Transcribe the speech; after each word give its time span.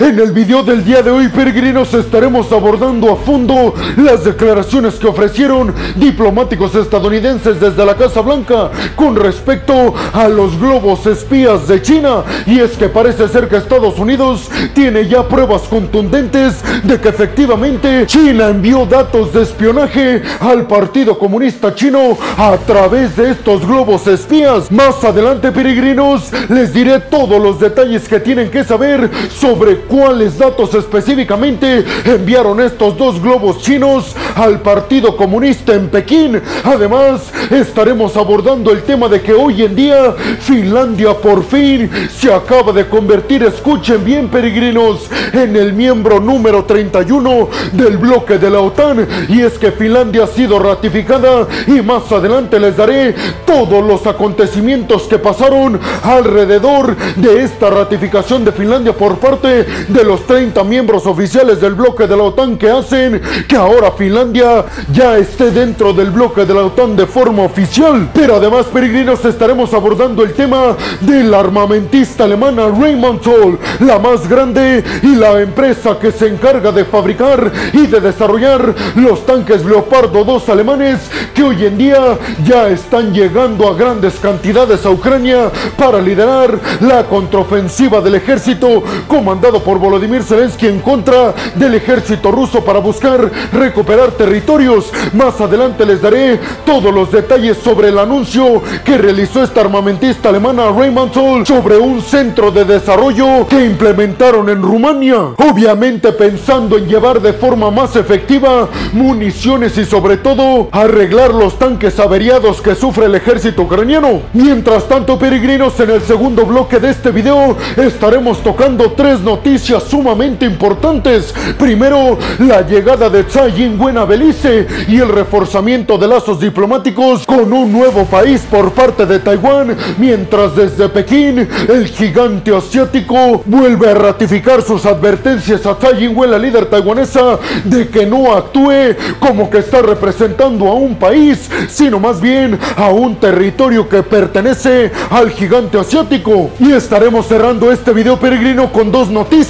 En 0.00 0.18
el 0.18 0.32
video 0.32 0.64
del 0.64 0.84
día 0.84 1.02
de 1.02 1.10
hoy, 1.12 1.28
peregrinos, 1.28 1.94
estaremos 1.94 2.50
abordando 2.50 3.12
a 3.12 3.14
fondo 3.14 3.72
las 3.96 4.24
declaraciones 4.24 4.94
que 4.96 5.06
ofrecieron 5.06 5.72
diplomáticos 5.94 6.74
estadounidenses 6.74 7.60
desde 7.60 7.86
la 7.86 7.94
Casa 7.94 8.20
Blanca 8.20 8.72
con 8.96 9.14
respecto 9.14 9.94
a 10.12 10.26
los 10.26 10.58
globos 10.58 11.06
espías 11.06 11.68
de 11.68 11.80
China. 11.80 12.24
Y 12.44 12.58
es 12.58 12.72
que 12.72 12.88
parece 12.88 13.28
ser 13.28 13.48
que 13.48 13.56
Estados 13.56 13.96
Unidos 13.96 14.50
tiene 14.74 15.06
ya 15.06 15.28
pruebas 15.28 15.62
contundentes 15.62 16.56
de 16.82 17.00
que 17.00 17.10
efectivamente 17.10 18.04
China 18.06 18.48
envió 18.48 18.86
datos 18.86 19.32
de 19.32 19.44
espionaje 19.44 20.22
al 20.40 20.66
Partido 20.66 21.16
Comunista 21.16 21.72
Chino 21.72 22.18
a 22.36 22.56
través 22.66 23.14
de 23.14 23.30
estos 23.30 23.64
globos 23.64 24.08
espías. 24.08 24.72
Más 24.72 25.04
adelante, 25.04 25.52
peregrinos, 25.52 26.32
les 26.48 26.72
diré 26.72 26.98
todos 26.98 27.40
los 27.40 27.60
detalles 27.60 28.08
que 28.08 28.18
tienen 28.18 28.50
que 28.50 28.64
saber 28.64 29.08
sobre 29.30 29.83
cuáles 29.84 30.38
datos 30.38 30.74
específicamente 30.74 31.84
enviaron 32.04 32.60
estos 32.60 32.96
dos 32.96 33.20
globos 33.20 33.58
chinos 33.58 34.14
al 34.34 34.60
Partido 34.60 35.16
Comunista 35.16 35.74
en 35.74 35.88
Pekín. 35.88 36.40
Además, 36.64 37.32
estaremos 37.50 38.16
abordando 38.16 38.70
el 38.70 38.82
tema 38.82 39.08
de 39.08 39.20
que 39.20 39.32
hoy 39.32 39.62
en 39.62 39.74
día 39.74 40.14
Finlandia 40.40 41.14
por 41.14 41.44
fin 41.44 41.90
se 42.10 42.32
acaba 42.32 42.72
de 42.72 42.88
convertir, 42.88 43.42
escuchen 43.42 44.04
bien 44.04 44.28
peregrinos, 44.28 45.08
en 45.32 45.56
el 45.56 45.72
miembro 45.72 46.20
número 46.20 46.64
31 46.64 47.48
del 47.72 47.98
bloque 47.98 48.38
de 48.38 48.50
la 48.50 48.60
OTAN. 48.60 49.06
Y 49.28 49.40
es 49.40 49.58
que 49.58 49.72
Finlandia 49.72 50.24
ha 50.24 50.26
sido 50.26 50.58
ratificada 50.58 51.46
y 51.66 51.82
más 51.82 52.10
adelante 52.10 52.58
les 52.58 52.76
daré 52.76 53.14
todos 53.44 53.84
los 53.84 54.06
acontecimientos 54.06 55.04
que 55.04 55.18
pasaron 55.18 55.80
alrededor 56.02 56.96
de 57.16 57.42
esta 57.42 57.70
ratificación 57.70 58.44
de 58.44 58.52
Finlandia 58.52 58.92
por 58.92 59.18
parte 59.18 59.66
de 59.88 60.04
los 60.04 60.26
30 60.26 60.62
miembros 60.64 61.06
oficiales 61.06 61.60
del 61.60 61.74
bloque 61.74 62.06
de 62.06 62.16
la 62.16 62.24
OTAN 62.24 62.56
que 62.56 62.70
hacen 62.70 63.20
que 63.48 63.56
ahora 63.56 63.92
Finlandia 63.92 64.64
ya 64.92 65.18
esté 65.18 65.50
dentro 65.50 65.92
del 65.92 66.10
bloque 66.10 66.44
de 66.44 66.54
la 66.54 66.62
OTAN 66.62 66.96
de 66.96 67.06
forma 67.06 67.42
oficial. 67.42 68.10
Pero 68.12 68.36
además, 68.36 68.66
peregrinos, 68.66 69.24
estaremos 69.24 69.72
abordando 69.74 70.22
el 70.22 70.32
tema 70.32 70.76
de 71.00 71.24
la 71.24 71.40
armamentista 71.40 72.24
alemana 72.24 72.68
Rheinmetall, 72.68 73.58
la 73.80 73.98
más 73.98 74.28
grande 74.28 74.84
y 75.02 75.14
la 75.14 75.40
empresa 75.40 75.98
que 75.98 76.12
se 76.12 76.28
encarga 76.28 76.72
de 76.72 76.84
fabricar 76.84 77.52
y 77.72 77.86
de 77.86 78.00
desarrollar 78.00 78.74
los 78.96 79.24
tanques 79.26 79.64
Leopardo 79.64 80.24
2 80.24 80.48
alemanes 80.48 81.00
que 81.34 81.42
hoy 81.42 81.64
en 81.64 81.78
día 81.78 82.18
ya 82.44 82.68
están 82.68 83.12
llegando 83.12 83.68
a 83.68 83.74
grandes 83.74 84.14
cantidades 84.14 84.84
a 84.84 84.90
Ucrania 84.90 85.50
para 85.76 86.00
liderar 86.00 86.58
la 86.80 87.04
contraofensiva 87.04 88.00
del 88.00 88.16
ejército 88.16 88.82
comandado 89.08 89.62
por 89.64 89.78
Volodymyr 89.78 90.22
Zelensky 90.22 90.66
en 90.66 90.80
contra 90.80 91.34
del 91.54 91.74
ejército 91.74 92.30
ruso 92.30 92.62
para 92.62 92.78
buscar 92.78 93.30
recuperar 93.52 94.12
territorios. 94.12 94.92
Más 95.14 95.40
adelante 95.40 95.86
les 95.86 96.02
daré 96.02 96.38
todos 96.66 96.94
los 96.94 97.10
detalles 97.10 97.56
sobre 97.56 97.88
el 97.88 97.98
anuncio 97.98 98.62
que 98.84 98.98
realizó 98.98 99.42
esta 99.42 99.62
armamentista 99.62 100.28
alemana 100.28 100.70
Rheinmetall 100.70 101.46
sobre 101.46 101.78
un 101.78 102.02
centro 102.02 102.50
de 102.50 102.64
desarrollo 102.64 103.46
que 103.48 103.64
implementaron 103.64 104.48
en 104.50 104.62
Rumania. 104.62 105.16
Obviamente 105.38 106.12
pensando 106.12 106.76
en 106.76 106.86
llevar 106.86 107.20
de 107.20 107.32
forma 107.32 107.70
más 107.70 107.96
efectiva 107.96 108.68
municiones 108.92 109.78
y 109.78 109.86
sobre 109.86 110.18
todo 110.18 110.68
arreglar 110.72 111.32
los 111.32 111.58
tanques 111.58 111.98
averiados 111.98 112.60
que 112.60 112.74
sufre 112.74 113.06
el 113.06 113.14
ejército 113.14 113.62
ucraniano. 113.62 114.20
Mientras 114.34 114.86
tanto, 114.86 115.18
peregrinos, 115.18 115.78
en 115.80 115.90
el 115.90 116.02
segundo 116.02 116.44
bloque 116.44 116.78
de 116.78 116.90
este 116.90 117.10
video 117.10 117.56
estaremos 117.76 118.42
tocando 118.42 118.92
tres 118.92 119.20
noticias 119.20 119.53
sumamente 119.58 120.44
importantes. 120.44 121.34
Primero, 121.58 122.18
la 122.38 122.62
llegada 122.62 123.08
de 123.08 123.24
Tsai 123.24 123.62
Ing-wen 123.62 123.98
a 123.98 124.04
Belice 124.04 124.66
y 124.88 124.96
el 124.96 125.08
reforzamiento 125.08 125.96
de 125.96 126.08
lazos 126.08 126.40
diplomáticos 126.40 127.24
con 127.26 127.52
un 127.52 127.72
nuevo 127.72 128.04
país 128.04 128.42
por 128.50 128.72
parte 128.72 129.06
de 129.06 129.18
Taiwán, 129.18 129.76
mientras 129.98 130.56
desde 130.56 130.88
Pekín 130.88 131.48
el 131.68 131.86
gigante 131.86 132.54
asiático 132.54 133.42
vuelve 133.46 133.90
a 133.90 133.94
ratificar 133.94 134.62
sus 134.62 134.86
advertencias 134.86 135.64
a 135.66 135.78
Tsai 135.78 136.04
Ing-wen, 136.04 136.30
la 136.30 136.38
líder 136.38 136.66
taiwanesa, 136.66 137.38
de 137.64 137.88
que 137.88 138.06
no 138.06 138.32
actúe 138.34 138.96
como 139.20 139.48
que 139.48 139.58
está 139.58 139.82
representando 139.82 140.66
a 140.68 140.74
un 140.74 140.96
país, 140.96 141.48
sino 141.68 142.00
más 142.00 142.20
bien 142.20 142.58
a 142.76 142.88
un 142.88 143.16
territorio 143.16 143.88
que 143.88 144.02
pertenece 144.02 144.90
al 145.10 145.30
gigante 145.30 145.78
asiático. 145.78 146.50
Y 146.58 146.72
estaremos 146.72 147.26
cerrando 147.26 147.70
este 147.70 147.92
video 147.92 148.18
peregrino 148.18 148.72
con 148.72 148.90
dos 148.90 149.08
noticias. 149.08 149.43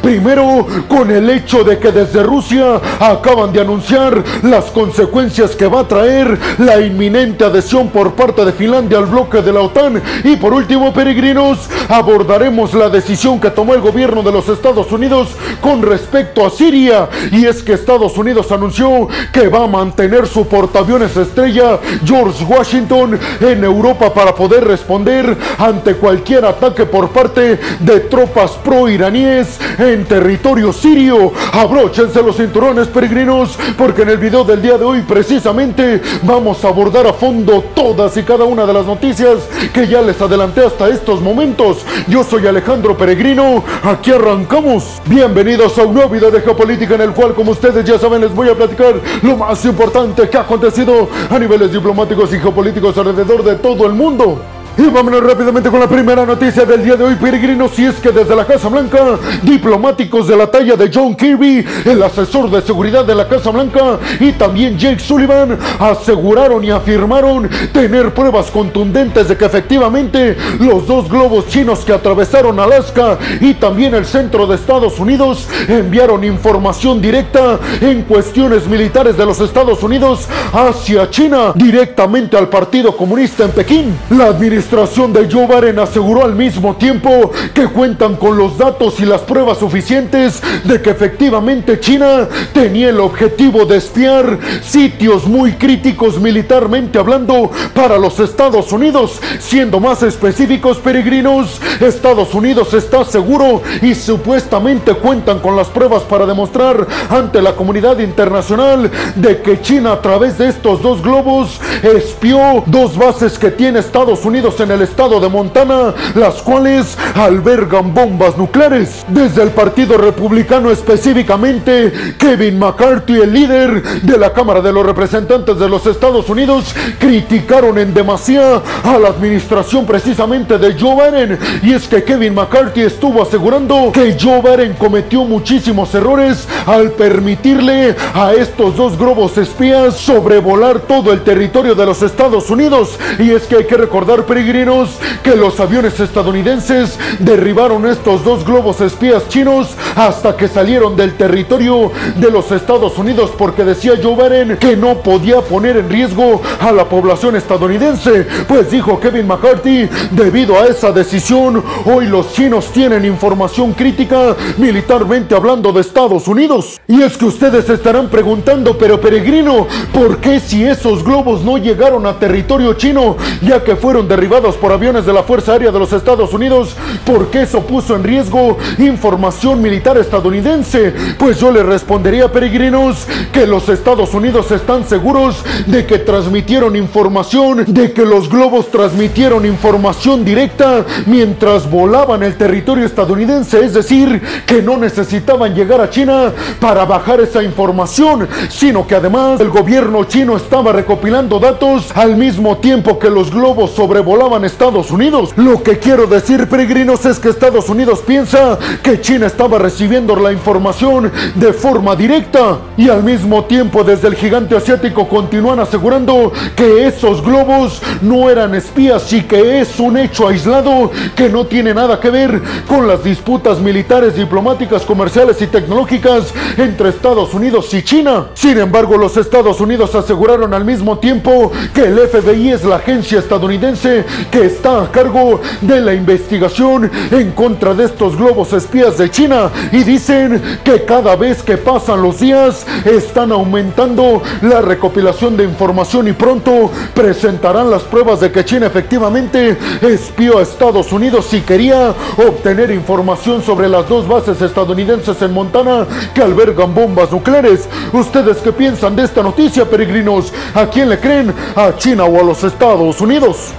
Primero, 0.00 0.66
con 0.88 1.10
el 1.10 1.28
hecho 1.28 1.64
de 1.64 1.78
que 1.78 1.92
desde 1.92 2.22
Rusia 2.22 2.80
acaban 3.00 3.52
de 3.52 3.60
anunciar 3.60 4.22
las 4.42 4.66
consecuencias 4.66 5.56
que 5.56 5.66
va 5.66 5.80
a 5.80 5.88
traer 5.88 6.38
la 6.58 6.80
inminente 6.80 7.44
adhesión 7.44 7.88
por 7.88 8.14
parte 8.14 8.44
de 8.44 8.52
Finlandia 8.52 8.98
al 8.98 9.06
bloque 9.06 9.42
de 9.42 9.52
la 9.52 9.60
OTAN. 9.60 10.00
Y 10.24 10.36
por 10.36 10.54
último, 10.54 10.94
peregrinos, 10.94 11.68
abordaremos 11.88 12.72
la 12.74 12.88
decisión 12.88 13.40
que 13.40 13.50
tomó 13.50 13.74
el 13.74 13.80
gobierno 13.80 14.22
de 14.22 14.32
los 14.32 14.48
Estados 14.48 14.90
Unidos 14.92 15.28
con 15.60 15.82
respecto 15.82 16.46
a 16.46 16.50
Siria. 16.50 17.08
Y 17.32 17.44
es 17.44 17.62
que 17.62 17.74
Estados 17.74 18.16
Unidos 18.16 18.50
anunció 18.52 19.08
que 19.32 19.48
va 19.48 19.64
a 19.64 19.68
mantener 19.68 20.26
su 20.26 20.46
portaaviones 20.46 21.16
estrella 21.16 21.80
George 22.04 22.44
Washington 22.44 23.18
en 23.40 23.64
Europa 23.64 24.14
para 24.14 24.34
poder 24.34 24.64
responder 24.64 25.36
ante 25.58 25.96
cualquier 25.96 26.44
ataque 26.44 26.86
por 26.86 27.10
parte 27.10 27.58
de 27.80 28.00
tropas 28.00 28.52
pro-iraníes 28.64 29.23
en 29.24 30.04
territorio 30.04 30.72
sirio. 30.72 31.32
Abróchense 31.52 32.22
los 32.22 32.36
cinturones 32.36 32.88
peregrinos 32.88 33.58
porque 33.78 34.02
en 34.02 34.10
el 34.10 34.18
video 34.18 34.44
del 34.44 34.60
día 34.60 34.76
de 34.76 34.84
hoy 34.84 35.00
precisamente 35.00 36.02
vamos 36.22 36.62
a 36.64 36.68
abordar 36.68 37.06
a 37.06 37.12
fondo 37.14 37.64
todas 37.74 38.16
y 38.18 38.22
cada 38.22 38.44
una 38.44 38.66
de 38.66 38.72
las 38.74 38.84
noticias 38.84 39.48
que 39.72 39.86
ya 39.86 40.02
les 40.02 40.20
adelanté 40.20 40.64
hasta 40.64 40.88
estos 40.88 41.22
momentos. 41.22 41.86
Yo 42.06 42.22
soy 42.22 42.46
Alejandro 42.46 42.96
Peregrino, 42.96 43.64
aquí 43.82 44.10
arrancamos. 44.10 45.00
Bienvenidos 45.06 45.78
a 45.78 45.84
un 45.84 45.94
nuevo 45.94 46.10
video 46.10 46.30
de 46.30 46.42
geopolítica 46.42 46.96
en 46.96 47.02
el 47.02 47.12
cual 47.12 47.34
como 47.34 47.52
ustedes 47.52 47.84
ya 47.84 47.98
saben 47.98 48.20
les 48.20 48.34
voy 48.34 48.50
a 48.50 48.54
platicar 48.54 48.94
lo 49.22 49.36
más 49.36 49.64
importante 49.64 50.28
que 50.28 50.36
ha 50.36 50.42
acontecido 50.42 51.08
a 51.30 51.38
niveles 51.38 51.72
diplomáticos 51.72 52.32
y 52.34 52.38
geopolíticos 52.38 52.98
alrededor 52.98 53.42
de 53.42 53.54
todo 53.56 53.86
el 53.86 53.94
mundo. 53.94 54.53
Y 54.76 54.82
vámonos 54.88 55.22
rápidamente 55.22 55.70
con 55.70 55.78
la 55.78 55.86
primera 55.86 56.26
noticia 56.26 56.64
del 56.64 56.82
día 56.82 56.96
de 56.96 57.04
hoy, 57.04 57.14
peregrinos, 57.14 57.78
y 57.78 57.84
es 57.84 57.94
que 57.94 58.10
desde 58.10 58.34
la 58.34 58.44
Casa 58.44 58.68
Blanca, 58.68 58.98
diplomáticos 59.42 60.26
de 60.26 60.36
la 60.36 60.48
talla 60.48 60.74
de 60.74 60.90
John 60.92 61.14
Kirby, 61.14 61.64
el 61.84 62.02
asesor 62.02 62.50
de 62.50 62.60
seguridad 62.60 63.04
de 63.04 63.14
la 63.14 63.28
Casa 63.28 63.50
Blanca, 63.50 64.00
y 64.18 64.32
también 64.32 64.76
Jake 64.76 64.98
Sullivan, 64.98 65.56
aseguraron 65.78 66.64
y 66.64 66.72
afirmaron 66.72 67.48
tener 67.72 68.12
pruebas 68.12 68.50
contundentes 68.50 69.28
de 69.28 69.36
que 69.36 69.44
efectivamente 69.44 70.36
los 70.58 70.88
dos 70.88 71.08
globos 71.08 71.46
chinos 71.46 71.84
que 71.84 71.92
atravesaron 71.92 72.58
Alaska 72.58 73.16
y 73.40 73.54
también 73.54 73.94
el 73.94 74.04
centro 74.04 74.44
de 74.44 74.56
Estados 74.56 74.98
Unidos 74.98 75.46
enviaron 75.68 76.24
información 76.24 77.00
directa 77.00 77.60
en 77.80 78.02
cuestiones 78.02 78.66
militares 78.66 79.16
de 79.16 79.24
los 79.24 79.38
Estados 79.40 79.84
Unidos 79.84 80.26
hacia 80.52 81.08
China, 81.10 81.52
directamente 81.54 82.36
al 82.36 82.48
Partido 82.48 82.96
Comunista 82.96 83.44
en 83.44 83.52
Pekín. 83.52 83.96
La 84.10 84.26
administración 84.26 84.63
administración 84.64 85.12
de 85.12 85.30
Joe 85.30 85.46
Biden 85.46 85.78
aseguró 85.78 86.24
al 86.24 86.34
mismo 86.34 86.74
tiempo 86.76 87.30
que 87.52 87.66
cuentan 87.66 88.16
con 88.16 88.38
los 88.38 88.56
datos 88.56 88.98
y 88.98 89.04
las 89.04 89.20
pruebas 89.20 89.58
suficientes 89.58 90.42
de 90.64 90.80
que 90.80 90.90
efectivamente 90.90 91.78
China 91.80 92.26
tenía 92.54 92.88
el 92.88 92.98
objetivo 93.00 93.66
de 93.66 93.76
espiar 93.76 94.38
sitios 94.62 95.26
muy 95.26 95.52
críticos 95.52 96.18
militarmente 96.18 96.98
hablando 96.98 97.50
para 97.74 97.98
los 97.98 98.18
Estados 98.20 98.72
Unidos. 98.72 99.20
Siendo 99.38 99.80
más 99.80 100.02
específicos, 100.02 100.78
peregrinos, 100.78 101.60
Estados 101.80 102.32
Unidos 102.32 102.72
está 102.72 103.04
seguro 103.04 103.60
y 103.82 103.94
supuestamente 103.94 104.94
cuentan 104.94 105.40
con 105.40 105.56
las 105.56 105.68
pruebas 105.68 106.04
para 106.04 106.24
demostrar 106.24 106.86
ante 107.10 107.42
la 107.42 107.54
comunidad 107.54 107.98
internacional 107.98 108.90
de 109.14 109.42
que 109.42 109.60
China 109.60 109.92
a 109.92 110.00
través 110.00 110.38
de 110.38 110.48
estos 110.48 110.80
dos 110.80 111.02
globos 111.02 111.60
espió 111.82 112.62
dos 112.66 112.96
bases 112.96 113.38
que 113.38 113.50
tiene 113.50 113.80
Estados 113.80 114.24
Unidos 114.24 114.53
en 114.60 114.70
el 114.70 114.82
estado 114.82 115.20
de 115.20 115.28
Montana, 115.28 115.94
las 116.14 116.42
cuales 116.42 116.96
albergan 117.14 117.94
bombas 117.94 118.36
nucleares. 118.36 119.04
Desde 119.08 119.42
el 119.42 119.50
Partido 119.50 119.96
Republicano 119.96 120.70
específicamente, 120.70 121.92
Kevin 122.18 122.58
McCarthy, 122.58 123.14
el 123.14 123.32
líder 123.32 123.82
de 124.02 124.18
la 124.18 124.32
Cámara 124.32 124.60
de 124.60 124.72
los 124.72 124.84
Representantes 124.84 125.58
de 125.58 125.68
los 125.68 125.86
Estados 125.86 126.28
Unidos, 126.28 126.74
criticaron 126.98 127.78
en 127.78 127.94
demasía 127.94 128.62
a 128.82 128.98
la 128.98 129.08
administración 129.08 129.86
precisamente 129.86 130.58
de 130.58 130.78
Joe 130.78 131.10
Biden. 131.10 131.38
Y 131.62 131.72
es 131.72 131.88
que 131.88 132.04
Kevin 132.04 132.34
McCarthy 132.34 132.82
estuvo 132.82 133.22
asegurando 133.22 133.90
que 133.92 134.16
Joe 134.20 134.40
Biden 134.40 134.74
cometió 134.74 135.24
muchísimos 135.24 135.94
errores 135.94 136.46
al 136.66 136.92
permitirle 136.92 137.94
a 138.14 138.32
estos 138.32 138.76
dos 138.76 138.98
globos 138.98 139.36
espías 139.38 139.96
sobrevolar 139.96 140.80
todo 140.80 141.12
el 141.12 141.22
territorio 141.22 141.74
de 141.74 141.86
los 141.86 142.02
Estados 142.02 142.50
Unidos. 142.50 142.98
Y 143.18 143.30
es 143.30 143.44
que 143.44 143.56
hay 143.56 143.64
que 143.64 143.76
recordar, 143.76 144.24
peregrinos, 144.24 144.43
peregrinos 144.44 144.98
que 145.22 145.36
los 145.36 145.58
aviones 145.58 145.98
estadounidenses 145.98 146.98
derribaron 147.18 147.86
estos 147.86 148.22
dos 148.24 148.44
globos 148.44 148.78
espías 148.82 149.26
chinos 149.30 149.68
hasta 149.96 150.36
que 150.36 150.48
salieron 150.48 150.96
del 150.96 151.14
territorio 151.14 151.90
de 152.16 152.30
los 152.30 152.52
Estados 152.52 152.98
Unidos 152.98 153.30
porque 153.38 153.64
decía 153.64 153.94
Joe 154.02 154.16
Biden 154.16 154.58
que 154.58 154.76
no 154.76 154.98
podía 154.98 155.40
poner 155.40 155.78
en 155.78 155.88
riesgo 155.88 156.42
a 156.60 156.72
la 156.72 156.86
población 156.86 157.36
estadounidense. 157.36 158.26
Pues 158.46 158.70
dijo 158.70 159.00
Kevin 159.00 159.26
McCarthy, 159.26 159.88
debido 160.10 160.60
a 160.60 160.66
esa 160.66 160.92
decisión, 160.92 161.64
hoy 161.86 162.06
los 162.06 162.34
chinos 162.34 162.66
tienen 162.66 163.06
información 163.06 163.72
crítica 163.72 164.36
militarmente 164.58 165.34
hablando 165.34 165.72
de 165.72 165.80
Estados 165.80 166.28
Unidos. 166.28 166.78
Y 166.86 167.00
es 167.00 167.16
que 167.16 167.24
ustedes 167.24 167.70
estarán 167.70 168.10
preguntando, 168.10 168.76
pero 168.76 169.00
peregrino, 169.00 169.66
¿por 169.94 170.18
qué 170.18 170.38
si 170.38 170.64
esos 170.64 171.02
globos 171.02 171.42
no 171.42 171.56
llegaron 171.56 172.04
a 172.04 172.18
territorio 172.18 172.74
chino, 172.74 173.16
ya 173.40 173.64
que 173.64 173.76
fueron 173.76 174.06
derribados 174.06 174.33
por 174.34 174.72
aviones 174.72 175.06
de 175.06 175.12
la 175.12 175.22
Fuerza 175.22 175.52
Aérea 175.52 175.70
de 175.70 175.78
los 175.78 175.92
Estados 175.92 176.34
Unidos, 176.34 176.74
¿por 177.06 177.28
qué 177.28 177.42
eso 177.42 177.60
puso 177.60 177.94
en 177.94 178.02
riesgo 178.02 178.58
información 178.78 179.62
militar 179.62 179.96
estadounidense? 179.96 180.92
Pues 181.16 181.38
yo 181.38 181.52
le 181.52 181.62
respondería, 181.62 182.32
peregrinos, 182.32 183.06
que 183.32 183.46
los 183.46 183.68
Estados 183.68 184.12
Unidos 184.12 184.50
están 184.50 184.88
seguros 184.88 185.44
de 185.66 185.86
que 185.86 185.98
transmitieron 185.98 186.74
información, 186.74 187.64
de 187.68 187.92
que 187.92 188.04
los 188.04 188.28
globos 188.28 188.72
transmitieron 188.72 189.46
información 189.46 190.24
directa 190.24 190.84
mientras 191.06 191.70
volaban 191.70 192.24
el 192.24 192.36
territorio 192.36 192.86
estadounidense, 192.86 193.64
es 193.64 193.72
decir, 193.72 194.20
que 194.46 194.60
no 194.62 194.76
necesitaban 194.76 195.54
llegar 195.54 195.80
a 195.80 195.90
China 195.90 196.32
para 196.58 196.84
bajar 196.84 197.20
esa 197.20 197.40
información, 197.40 198.28
sino 198.48 198.84
que 198.84 198.96
además 198.96 199.40
el 199.40 199.50
gobierno 199.50 200.02
chino 200.04 200.36
estaba 200.36 200.72
recopilando 200.72 201.38
datos 201.38 201.92
al 201.94 202.16
mismo 202.16 202.56
tiempo 202.58 202.98
que 202.98 203.10
los 203.10 203.30
globos 203.30 203.70
sobrevolaban 203.70 204.23
Estados 204.44 204.90
Unidos. 204.90 205.34
Lo 205.36 205.62
que 205.62 205.78
quiero 205.78 206.06
decir, 206.06 206.48
peregrinos, 206.48 207.04
es 207.04 207.18
que 207.18 207.28
Estados 207.28 207.68
Unidos 207.68 208.02
piensa 208.06 208.58
que 208.82 209.00
China 209.00 209.26
estaba 209.26 209.58
recibiendo 209.58 210.16
la 210.16 210.32
información 210.32 211.12
de 211.34 211.52
forma 211.52 211.94
directa 211.94 212.58
y 212.78 212.88
al 212.88 213.04
mismo 213.04 213.44
tiempo 213.44 213.84
desde 213.84 214.08
el 214.08 214.14
gigante 214.14 214.56
asiático 214.56 215.06
continúan 215.08 215.60
asegurando 215.60 216.32
que 216.56 216.86
esos 216.86 217.22
globos 217.22 217.82
no 218.00 218.30
eran 218.30 218.54
espías 218.54 219.12
y 219.12 219.22
que 219.22 219.60
es 219.60 219.78
un 219.78 219.98
hecho 219.98 220.26
aislado 220.26 220.90
que 221.14 221.28
no 221.28 221.46
tiene 221.46 221.74
nada 221.74 222.00
que 222.00 222.08
ver 222.08 222.40
con 222.66 222.88
las 222.88 223.04
disputas 223.04 223.60
militares, 223.60 224.16
diplomáticas, 224.16 224.82
comerciales 224.82 225.40
y 225.42 225.46
tecnológicas 225.48 226.32
entre 226.56 226.88
Estados 226.88 227.34
Unidos 227.34 227.72
y 227.74 227.82
China. 227.82 228.28
Sin 228.32 228.58
embargo, 228.58 228.96
los 228.96 229.18
Estados 229.18 229.60
Unidos 229.60 229.94
aseguraron 229.94 230.54
al 230.54 230.64
mismo 230.64 230.98
tiempo 230.98 231.52
que 231.74 231.82
el 231.82 231.98
FBI 231.98 232.52
es 232.52 232.64
la 232.64 232.76
agencia 232.76 233.18
estadounidense 233.18 234.03
que 234.30 234.46
está 234.46 234.82
a 234.82 234.90
cargo 234.90 235.40
de 235.60 235.80
la 235.80 235.94
investigación 235.94 236.90
en 237.10 237.32
contra 237.32 237.74
de 237.74 237.84
estos 237.84 238.16
globos 238.16 238.52
espías 238.52 238.98
de 238.98 239.10
China 239.10 239.50
y 239.72 239.84
dicen 239.84 240.40
que 240.64 240.84
cada 240.84 241.16
vez 241.16 241.42
que 241.42 241.56
pasan 241.56 242.02
los 242.02 242.20
días 242.20 242.66
están 242.84 243.32
aumentando 243.32 244.22
la 244.42 244.60
recopilación 244.60 245.36
de 245.36 245.44
información 245.44 246.08
y 246.08 246.12
pronto 246.12 246.70
presentarán 246.94 247.70
las 247.70 247.82
pruebas 247.82 248.20
de 248.20 248.30
que 248.30 248.44
China 248.44 248.66
efectivamente 248.66 249.56
espió 249.82 250.38
a 250.38 250.42
Estados 250.42 250.92
Unidos 250.92 251.32
y 251.32 251.40
quería 251.40 251.94
obtener 252.16 252.70
información 252.70 253.42
sobre 253.42 253.68
las 253.68 253.88
dos 253.88 254.06
bases 254.06 254.40
estadounidenses 254.40 255.20
en 255.22 255.32
Montana 255.32 255.86
que 256.14 256.22
albergan 256.22 256.74
bombas 256.74 257.10
nucleares. 257.10 257.68
¿Ustedes 257.92 258.38
qué 258.38 258.52
piensan 258.52 258.96
de 258.96 259.04
esta 259.04 259.22
noticia, 259.22 259.64
peregrinos? 259.64 260.32
¿A 260.54 260.66
quién 260.66 260.88
le 260.88 260.98
creen? 260.98 261.32
¿A 261.56 261.76
China 261.76 262.04
o 262.04 262.20
a 262.20 262.24
los 262.24 262.42
Estados 262.44 263.00
Unidos? 263.00 263.54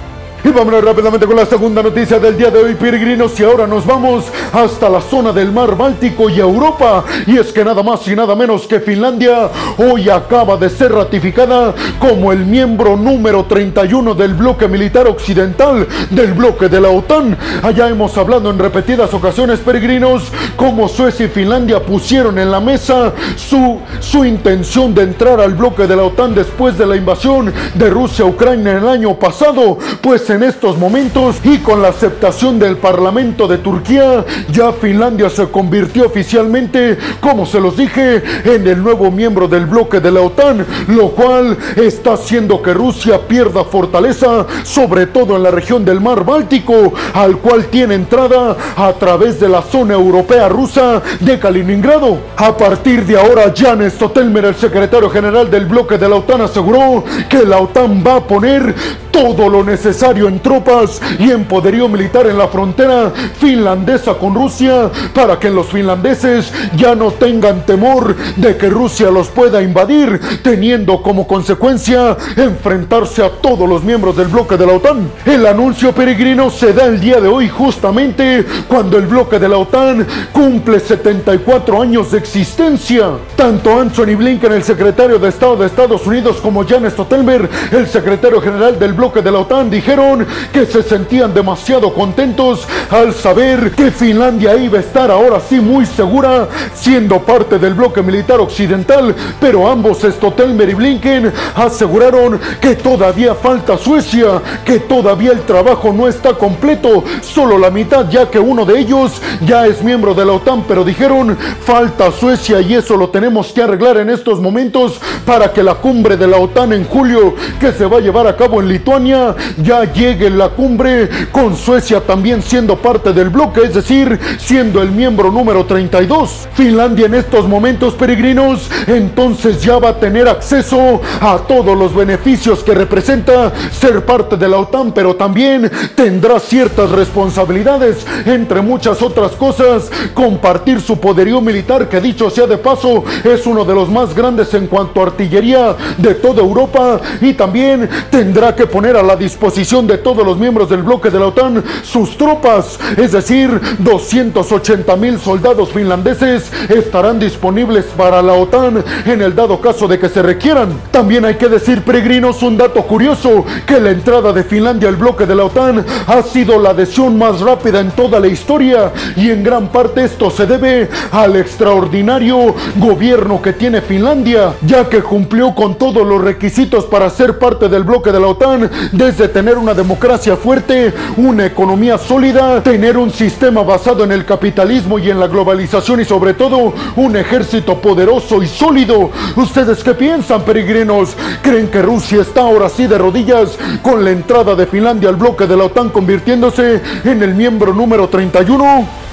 Y 0.46 0.50
vámonos 0.50 0.84
rápidamente 0.84 1.26
con 1.26 1.34
la 1.34 1.44
segunda 1.44 1.82
noticia 1.82 2.20
del 2.20 2.38
día 2.38 2.52
de 2.52 2.60
hoy, 2.60 2.76
peregrinos. 2.76 3.38
Y 3.40 3.42
ahora 3.42 3.66
nos 3.66 3.84
vamos 3.84 4.26
hasta 4.52 4.88
la 4.88 5.00
zona 5.00 5.32
del 5.32 5.50
mar 5.50 5.76
Báltico 5.76 6.30
y 6.30 6.38
Europa. 6.38 7.04
Y 7.26 7.36
es 7.36 7.52
que 7.52 7.64
nada 7.64 7.82
más 7.82 8.06
y 8.06 8.14
nada 8.14 8.36
menos 8.36 8.64
que 8.68 8.78
Finlandia 8.78 9.50
hoy 9.76 10.08
acaba 10.08 10.56
de 10.56 10.70
ser 10.70 10.92
ratificada 10.92 11.74
como 11.98 12.30
el 12.30 12.46
miembro 12.46 12.96
número 12.96 13.46
31 13.46 14.14
del 14.14 14.34
bloque 14.34 14.68
militar 14.68 15.08
occidental 15.08 15.84
del 16.10 16.32
bloque 16.34 16.68
de 16.68 16.80
la 16.80 16.90
OTAN. 16.90 17.36
Allá 17.64 17.88
hemos 17.88 18.16
hablado 18.16 18.48
en 18.48 18.60
repetidas 18.60 19.12
ocasiones, 19.14 19.58
peregrinos, 19.58 20.30
cómo 20.54 20.88
Suecia 20.88 21.26
y 21.26 21.28
Finlandia 21.28 21.82
pusieron 21.82 22.38
en 22.38 22.52
la 22.52 22.60
mesa 22.60 23.12
su, 23.34 23.80
su 23.98 24.24
intención 24.24 24.94
de 24.94 25.02
entrar 25.02 25.40
al 25.40 25.54
bloque 25.54 25.88
de 25.88 25.96
la 25.96 26.04
OTAN 26.04 26.36
después 26.36 26.78
de 26.78 26.86
la 26.86 26.94
invasión 26.94 27.52
de 27.74 27.90
Rusia 27.90 28.24
a 28.24 28.28
Ucrania 28.28 28.70
en 28.70 28.78
el 28.84 28.88
año 28.88 29.18
pasado. 29.18 29.76
Pues 30.00 30.30
en 30.35 30.35
estos 30.42 30.78
momentos 30.78 31.36
y 31.44 31.58
con 31.58 31.82
la 31.82 31.88
aceptación 31.88 32.58
del 32.58 32.76
Parlamento 32.76 33.46
de 33.46 33.58
Turquía, 33.58 34.24
ya 34.50 34.72
Finlandia 34.72 35.30
se 35.30 35.48
convirtió 35.48 36.06
oficialmente, 36.06 36.98
como 37.20 37.46
se 37.46 37.60
los 37.60 37.76
dije, 37.76 38.22
en 38.44 38.66
el 38.66 38.82
nuevo 38.82 39.10
miembro 39.10 39.48
del 39.48 39.66
bloque 39.66 40.00
de 40.00 40.10
la 40.10 40.20
OTAN, 40.20 40.66
lo 40.88 41.10
cual 41.10 41.56
está 41.76 42.14
haciendo 42.14 42.60
que 42.60 42.74
Rusia 42.74 43.20
pierda 43.26 43.64
fortaleza, 43.64 44.46
sobre 44.64 45.06
todo 45.06 45.36
en 45.36 45.42
la 45.42 45.50
región 45.50 45.84
del 45.84 46.00
mar 46.00 46.24
Báltico, 46.24 46.92
al 47.14 47.38
cual 47.38 47.66
tiene 47.66 47.94
entrada 47.94 48.56
a 48.76 48.92
través 48.94 49.38
de 49.40 49.48
la 49.48 49.62
zona 49.62 49.94
europea 49.94 50.48
rusa 50.48 51.02
de 51.20 51.38
Kaliningrado. 51.38 52.18
A 52.36 52.56
partir 52.56 53.04
de 53.04 53.18
ahora, 53.18 53.52
Jan 53.56 53.88
Stotelmer, 53.90 54.46
el 54.46 54.56
secretario 54.56 55.10
general 55.10 55.50
del 55.50 55.66
bloque 55.66 55.98
de 55.98 56.08
la 56.08 56.16
OTAN, 56.16 56.42
aseguró 56.42 57.04
que 57.28 57.44
la 57.44 57.58
OTAN 57.58 58.02
va 58.06 58.16
a 58.16 58.26
poner 58.26 58.74
todo 59.16 59.48
lo 59.48 59.64
necesario 59.64 60.28
en 60.28 60.40
tropas 60.40 61.00
y 61.18 61.30
en 61.30 61.46
poderío 61.46 61.88
militar 61.88 62.26
en 62.26 62.36
la 62.36 62.48
frontera 62.48 63.10
finlandesa 63.40 64.12
con 64.12 64.34
Rusia 64.34 64.90
para 65.14 65.38
que 65.38 65.48
los 65.48 65.68
finlandeses 65.68 66.52
ya 66.76 66.94
no 66.94 67.12
tengan 67.12 67.64
temor 67.64 68.14
de 68.36 68.58
que 68.58 68.68
Rusia 68.68 69.10
los 69.10 69.28
pueda 69.28 69.62
invadir, 69.62 70.20
teniendo 70.42 71.00
como 71.00 71.26
consecuencia 71.26 72.14
enfrentarse 72.36 73.24
a 73.24 73.30
todos 73.30 73.66
los 73.66 73.82
miembros 73.82 74.18
del 74.18 74.28
bloque 74.28 74.58
de 74.58 74.66
la 74.66 74.74
OTAN. 74.74 75.10
El 75.24 75.46
anuncio 75.46 75.94
peregrino 75.94 76.50
se 76.50 76.74
da 76.74 76.84
el 76.84 77.00
día 77.00 77.18
de 77.18 77.28
hoy 77.28 77.48
justamente 77.48 78.44
cuando 78.68 78.98
el 78.98 79.06
bloque 79.06 79.38
de 79.38 79.48
la 79.48 79.56
OTAN 79.56 80.06
cumple 80.30 80.78
74 80.78 81.80
años 81.80 82.10
de 82.10 82.18
existencia. 82.18 83.12
Tanto 83.34 83.80
Anthony 83.80 84.14
Blinken, 84.14 84.52
el 84.52 84.62
secretario 84.62 85.18
de 85.18 85.30
Estado 85.30 85.56
de 85.56 85.66
Estados 85.68 86.06
Unidos, 86.06 86.36
como 86.42 86.66
Jan 86.66 86.90
Stoltenberg, 86.90 87.48
el 87.72 87.86
secretario 87.86 88.42
general 88.42 88.78
del 88.78 88.92
bloque 88.92 89.05
de 89.14 89.30
la 89.30 89.38
OTAN, 89.38 89.70
dijeron 89.70 90.26
que 90.52 90.66
se 90.66 90.82
sentían 90.82 91.32
demasiado 91.32 91.94
contentos 91.94 92.66
al 92.90 93.14
saber 93.14 93.70
que 93.70 93.92
Finlandia 93.92 94.56
iba 94.56 94.78
a 94.78 94.80
estar 94.80 95.12
ahora 95.12 95.40
sí 95.40 95.60
muy 95.60 95.86
segura 95.86 96.48
siendo 96.74 97.20
parte 97.20 97.58
del 97.58 97.74
bloque 97.74 98.02
militar 98.02 98.40
occidental, 98.40 99.14
pero 99.40 99.68
ambos 99.68 99.98
Stoltenberg 100.02 100.70
y 100.70 100.74
Blinken 100.74 101.32
aseguraron 101.54 102.40
que 102.60 102.74
todavía 102.74 103.36
falta 103.36 103.78
Suecia, 103.78 104.42
que 104.64 104.80
todavía 104.80 105.30
el 105.30 105.42
trabajo 105.42 105.92
no 105.92 106.08
está 106.08 106.34
completo, 106.34 107.04
solo 107.22 107.58
la 107.58 107.70
mitad 107.70 108.10
ya 108.10 108.28
que 108.28 108.40
uno 108.40 108.64
de 108.64 108.80
ellos 108.80 109.22
ya 109.46 109.66
es 109.66 109.84
miembro 109.84 110.14
de 110.14 110.24
la 110.24 110.32
OTAN, 110.32 110.64
pero 110.66 110.82
dijeron 110.82 111.38
falta 111.64 112.10
Suecia 112.10 112.60
y 112.60 112.74
eso 112.74 112.96
lo 112.96 113.10
tenemos 113.10 113.52
que 113.52 113.62
arreglar 113.62 113.98
en 113.98 114.10
estos 114.10 114.40
momentos 114.40 115.00
para 115.24 115.52
que 115.52 115.62
la 115.62 115.76
cumbre 115.76 116.16
de 116.16 116.26
la 116.26 116.38
OTAN 116.38 116.72
en 116.72 116.84
julio 116.84 117.36
que 117.60 117.72
se 117.72 117.86
va 117.86 117.98
a 117.98 118.00
llevar 118.00 118.26
a 118.26 118.36
cabo 118.36 118.60
en 118.60 118.68
Lituania 118.68 118.95
ya 119.04 119.92
llegue 119.92 120.30
la 120.30 120.48
cumbre 120.50 121.08
con 121.32 121.56
Suecia 121.56 122.00
también 122.00 122.42
siendo 122.42 122.76
parte 122.76 123.12
del 123.12 123.30
bloque, 123.30 123.62
es 123.62 123.74
decir, 123.74 124.18
siendo 124.38 124.80
el 124.80 124.90
miembro 124.90 125.30
número 125.30 125.64
32. 125.66 126.48
Finlandia 126.54 127.06
en 127.06 127.14
estos 127.14 127.48
momentos 127.48 127.94
peregrinos 127.94 128.70
entonces 128.86 129.62
ya 129.62 129.78
va 129.78 129.90
a 129.90 130.00
tener 130.00 130.28
acceso 130.28 131.00
a 131.20 131.38
todos 131.48 131.76
los 131.76 131.94
beneficios 131.94 132.62
que 132.62 132.74
representa 132.74 133.52
ser 133.72 134.04
parte 134.04 134.36
de 134.36 134.48
la 134.48 134.58
OTAN, 134.58 134.92
pero 134.92 135.16
también 135.16 135.70
tendrá 135.94 136.38
ciertas 136.38 136.90
responsabilidades, 136.90 138.06
entre 138.24 138.60
muchas 138.60 139.02
otras 139.02 139.32
cosas, 139.32 139.90
compartir 140.14 140.80
su 140.80 140.98
poderío 140.98 141.40
militar, 141.40 141.88
que 141.88 142.00
dicho 142.00 142.30
sea 142.30 142.46
de 142.46 142.58
paso, 142.58 143.04
es 143.24 143.46
uno 143.46 143.64
de 143.64 143.74
los 143.74 143.88
más 143.88 144.14
grandes 144.14 144.54
en 144.54 144.66
cuanto 144.66 145.00
a 145.00 145.06
artillería 145.06 145.74
de 145.98 146.14
toda 146.14 146.40
Europa, 146.40 147.00
y 147.20 147.32
también 147.32 147.88
tendrá 148.10 148.54
que 148.54 148.66
poner 148.66 148.85
a 148.94 149.02
la 149.02 149.16
disposición 149.16 149.86
de 149.86 149.98
todos 149.98 150.24
los 150.24 150.38
miembros 150.38 150.68
del 150.68 150.82
bloque 150.82 151.10
de 151.10 151.18
la 151.18 151.26
OTAN 151.26 151.64
sus 151.82 152.16
tropas, 152.16 152.78
es 152.96 153.12
decir, 153.12 153.60
280 153.80 154.94
mil 154.96 155.18
soldados 155.18 155.70
finlandeses 155.72 156.52
estarán 156.68 157.18
disponibles 157.18 157.86
para 157.96 158.22
la 158.22 158.34
OTAN 158.34 158.84
en 159.06 159.22
el 159.22 159.34
dado 159.34 159.60
caso 159.60 159.88
de 159.88 159.98
que 159.98 160.08
se 160.08 160.22
requieran. 160.22 160.68
También 160.92 161.24
hay 161.24 161.34
que 161.34 161.48
decir, 161.48 161.82
peregrinos, 161.82 162.42
un 162.42 162.56
dato 162.56 162.82
curioso, 162.82 163.44
que 163.66 163.80
la 163.80 163.90
entrada 163.90 164.32
de 164.32 164.44
Finlandia 164.44 164.88
al 164.88 164.96
bloque 164.96 165.26
de 165.26 165.34
la 165.34 165.46
OTAN 165.46 165.84
ha 166.06 166.22
sido 166.22 166.60
la 166.60 166.70
adhesión 166.70 167.18
más 167.18 167.40
rápida 167.40 167.80
en 167.80 167.90
toda 167.90 168.20
la 168.20 168.28
historia 168.28 168.92
y 169.16 169.30
en 169.30 169.42
gran 169.42 169.68
parte 169.68 170.04
esto 170.04 170.30
se 170.30 170.46
debe 170.46 170.88
al 171.10 171.34
extraordinario 171.34 172.54
gobierno 172.76 173.42
que 173.42 173.52
tiene 173.52 173.80
Finlandia, 173.80 174.54
ya 174.62 174.88
que 174.88 175.02
cumplió 175.02 175.54
con 175.54 175.76
todos 175.76 176.06
los 176.06 176.20
requisitos 176.20 176.84
para 176.84 177.10
ser 177.10 177.38
parte 177.38 177.68
del 177.68 177.84
bloque 177.84 178.12
de 178.12 178.20
la 178.20 178.28
OTAN 178.28 178.70
desde 178.92 179.28
tener 179.28 179.58
una 179.58 179.74
democracia 179.74 180.36
fuerte, 180.36 180.92
una 181.16 181.46
economía 181.46 181.98
sólida, 181.98 182.62
tener 182.62 182.96
un 182.96 183.10
sistema 183.10 183.62
basado 183.62 184.04
en 184.04 184.12
el 184.12 184.24
capitalismo 184.24 184.98
y 184.98 185.10
en 185.10 185.20
la 185.20 185.28
globalización 185.28 186.00
y 186.00 186.04
sobre 186.04 186.34
todo 186.34 186.74
un 186.96 187.16
ejército 187.16 187.80
poderoso 187.80 188.42
y 188.42 188.46
sólido. 188.46 189.10
¿Ustedes 189.36 189.82
qué 189.82 189.94
piensan, 189.94 190.42
peregrinos? 190.42 191.16
¿Creen 191.42 191.68
que 191.68 191.82
Rusia 191.82 192.22
está 192.22 192.42
ahora 192.42 192.68
sí 192.68 192.86
de 192.86 192.98
rodillas 192.98 193.58
con 193.82 194.04
la 194.04 194.10
entrada 194.10 194.54
de 194.54 194.66
Finlandia 194.66 195.08
al 195.08 195.16
bloque 195.16 195.46
de 195.46 195.56
la 195.56 195.64
OTAN 195.64 195.90
convirtiéndose 195.90 196.80
en 197.04 197.22
el 197.22 197.34
miembro 197.34 197.72
número 197.72 198.08
31? 198.08 199.06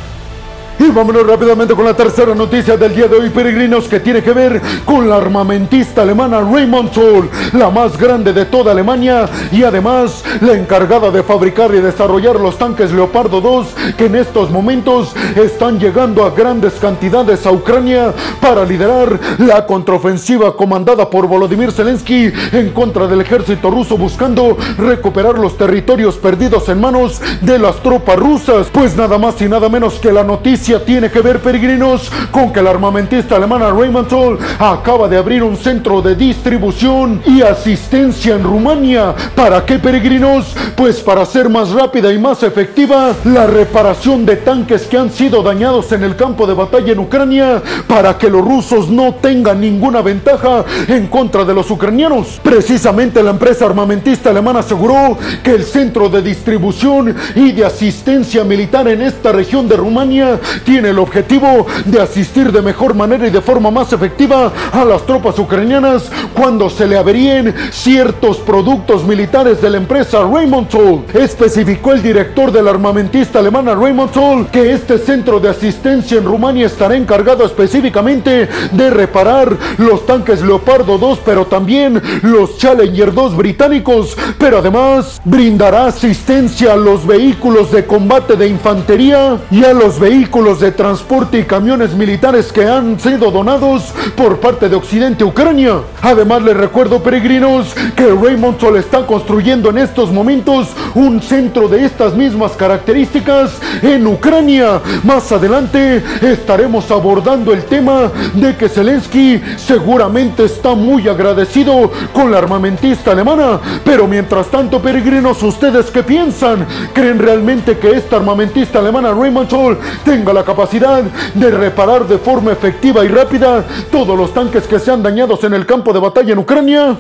Y 0.80 0.90
vámonos 0.90 1.26
rápidamente 1.28 1.76
con 1.76 1.86
la 1.86 1.94
tercera 1.94 2.34
noticia 2.34 2.76
del 2.76 2.96
día 2.96 3.08
de 3.08 3.18
hoy, 3.18 3.30
peregrinos, 3.30 3.88
que 3.88 4.00
tiene 4.00 4.24
que 4.24 4.34
ver 4.34 4.62
con 4.86 5.08
la 5.08 5.18
armamentista 5.18 6.02
alemana 6.02 6.42
Raymond 6.42 6.92
Zoll, 6.92 7.30
la 7.54 7.70
más 7.70 7.98
grande 7.98 8.34
de 8.34 8.46
toda 8.46 8.72
Alemania 8.72 9.30
y 9.52 9.64
además 9.64 10.24
la 10.42 10.54
encargada 10.54 11.12
de 11.12 11.22
fabricar 11.22 11.74
y 11.76 11.80
desarrollar 11.80 12.40
los 12.40 12.58
tanques 12.58 12.92
Leopardo 12.92 13.40
2 13.40 13.68
que 13.98 14.06
en 14.06 14.16
estos 14.16 14.50
momentos 14.50 15.16
están 15.36 15.80
llegando 15.80 16.26
a 16.26 16.32
grandes 16.32 16.74
cantidades 16.74 17.46
a 17.46 17.52
Ucrania 17.52 18.14
para 18.42 18.66
liderar 18.66 19.20
la 19.38 19.66
contraofensiva 19.66 20.56
comandada 20.56 21.10
por 21.10 21.28
Volodymyr 21.28 21.72
Zelensky 21.72 22.32
en 22.52 22.72
contra 22.72 23.08
del 23.08 23.22
ejército 23.22 23.70
ruso 23.70 23.96
buscando 23.96 24.58
recuperar 24.78 25.38
los 25.38 25.56
territorios 25.56 26.16
perdidos 26.18 26.68
en 26.70 26.82
manos 26.82 27.22
de 27.42 27.60
las 27.60 27.76
tropas 27.84 28.18
rusas. 28.18 28.68
Pues 28.72 28.96
nada 28.96 29.18
más 29.18 29.40
y 29.42 29.48
nada 29.48 29.70
menos 29.70 29.96
que 29.96 30.12
la 30.12 30.24
noticia 30.24 30.63
tiene 30.64 31.12
que 31.12 31.20
ver, 31.20 31.42
peregrinos, 31.42 32.10
con 32.32 32.54
que 32.54 32.62
la 32.62 32.70
armamentista 32.70 33.36
alemana 33.36 33.70
Rheinmetall 33.70 34.40
acaba 34.58 35.10
de 35.10 35.18
abrir 35.18 35.44
un 35.44 35.58
centro 35.58 36.02
de 36.02 36.16
distribución 36.16 37.22
y 37.26 37.42
asistencia 37.42 38.36
en 38.36 38.44
Rumania. 38.44 39.14
¿Para 39.36 39.66
qué, 39.66 39.78
peregrinos? 39.78 40.56
Pues 40.78 41.02
para 41.02 41.24
hacer 41.24 41.50
más 41.50 41.72
rápida 41.72 42.14
y 42.14 42.18
más 42.18 42.44
efectiva 42.44 43.14
la 43.26 43.46
reparación 43.46 44.26
de 44.26 44.38
tanques 44.38 44.84
que 44.84 44.98
han 44.98 45.12
sido 45.12 45.44
dañados 45.44 45.92
en 45.92 46.04
el 46.04 46.16
campo 46.16 46.48
de 46.48 46.54
batalla 46.54 46.94
en 46.94 47.00
Ucrania, 47.00 47.62
para 47.86 48.18
que 48.18 48.30
los 48.30 48.42
rusos 48.42 48.90
no 48.90 49.16
tengan 49.16 49.60
ninguna 49.60 50.02
ventaja 50.02 50.64
en 50.88 51.08
contra 51.08 51.44
de 51.44 51.54
los 51.54 51.70
ucranianos. 51.70 52.40
Precisamente 52.42 53.22
la 53.22 53.32
empresa 53.32 53.66
armamentista 53.66 54.30
alemana 54.30 54.60
aseguró 54.60 55.18
que 55.44 55.52
el 55.52 55.66
centro 55.66 56.08
de 56.08 56.22
distribución 56.22 57.14
y 57.36 57.52
de 57.52 57.66
asistencia 57.66 58.46
militar 58.46 58.88
en 58.88 59.02
esta 59.02 59.34
región 59.34 59.68
de 59.68 59.76
Rumania 59.76 60.40
tiene 60.66 60.90
el 60.90 61.00
objetivo 61.00 61.66
de 61.86 62.02
asistir 62.02 62.52
de 62.52 62.62
mejor 62.62 62.94
manera 62.94 63.28
y 63.28 63.32
de 63.32 63.42
forma 63.42 63.72
más 63.72 63.94
efectiva 63.94 64.52
a 64.72 64.86
las 64.86 65.06
tropas 65.06 65.38
ucranianas 65.40 66.12
cuando 66.34 66.70
se 66.70 66.88
le 66.88 66.98
averíen 66.98 67.54
ciertos 67.72 68.38
productos 68.38 69.04
militares 69.06 69.62
de 69.62 69.70
la 69.70 69.78
empresa 69.78 70.22
Raymond 70.22 70.70
Toll. 70.70 71.04
Especificó 71.14 71.94
el 71.94 72.02
director 72.02 72.52
de 72.52 72.62
la 72.62 72.72
armamentista 72.72 73.40
alemana 73.40 73.76
Raymond 73.76 74.12
Toll 74.12 74.48
que 74.48 74.74
este 74.74 74.98
centro 74.98 75.40
de 75.40 75.50
asistencia 75.50 76.18
en 76.18 76.26
Rumania 76.26 76.68
estará 76.68 76.96
encargado 76.96 77.46
específicamente 77.46 78.50
de 78.72 78.90
reparar 78.90 79.56
los 79.78 80.06
tanques 80.06 80.42
Leopardo 80.42 80.98
2, 80.98 81.20
pero 81.26 81.46
también 81.46 82.02
los 82.22 82.58
Challenger 82.58 83.14
2 83.14 83.38
británicos, 83.38 84.18
pero 84.38 84.60
además 84.60 85.22
brindará 85.24 85.88
asistencia 85.88 86.74
a 86.74 86.78
los 86.78 87.06
vehículos 87.06 87.72
de 87.72 87.86
combate 87.86 88.36
de 88.36 88.48
infantería 88.48 89.38
y 89.52 89.64
a 89.64 89.74
los 89.74 90.00
vehículos 90.00 90.43
de 90.44 90.74
transporte 90.74 91.40
y 91.40 91.44
camiones 91.46 91.94
militares 91.94 92.52
que 92.52 92.68
han 92.68 93.00
sido 93.00 93.32
donados 93.32 93.94
por 94.18 94.42
parte 94.42 94.68
de 94.68 94.76
Occidente 94.76 95.24
Ucrania. 95.24 95.78
Además 96.02 96.42
les 96.44 96.58
recuerdo 96.58 97.02
peregrinos 97.02 97.74
que 97.96 98.08
Raymond 98.08 98.60
Sol 98.60 98.76
está 98.76 99.06
construyendo 99.06 99.70
en 99.70 99.78
estos 99.78 100.12
momentos 100.12 100.68
un 100.96 101.22
centro 101.22 101.70
de 101.70 101.86
estas 101.86 102.14
mismas 102.14 102.52
características 102.58 103.58
en 103.82 104.06
Ucrania. 104.06 104.82
Más 105.06 105.32
adelante 105.32 106.04
estaremos 106.22 106.92
abordando 106.92 107.54
el 107.54 107.64
tema 107.64 108.12
de 108.34 108.58
que 108.58 108.68
Zelensky 108.68 109.42
seguramente 109.56 110.44
está 110.44 110.76
muy 110.76 111.08
agradecido 111.08 111.90
con 112.12 112.32
la 112.32 112.40
armamentista 112.40 113.12
alemana. 113.12 113.62
Pero 113.86 114.10
mientras 114.10 114.48
tanto 114.48 114.82
peregrinos, 114.82 115.42
¿ustedes 115.42 115.90
qué 115.90 116.04
piensan? 116.04 116.68
¿Creen 116.92 117.18
realmente 117.18 117.78
que 117.78 117.92
esta 117.92 118.18
armamentista 118.18 118.80
alemana 118.80 119.14
Raymond 119.14 119.50
Sol 119.50 119.80
tenga 120.04 120.33
la 120.34 120.44
capacidad 120.44 121.04
de 121.34 121.52
reparar 121.52 122.08
de 122.08 122.18
forma 122.18 122.52
efectiva 122.52 123.06
y 123.06 123.08
rápida 123.08 123.64
todos 123.92 124.18
los 124.18 124.34
tanques 124.34 124.68
que 124.68 124.80
sean 124.80 125.04
dañados 125.04 125.44
en 125.44 125.54
el 125.54 125.66
campo 125.66 125.94
de 125.94 126.00
batalla 126.00 126.34
en 126.34 126.40
Ucrania. 126.40 126.98